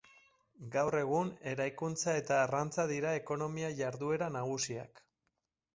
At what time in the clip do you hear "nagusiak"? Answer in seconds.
4.39-5.07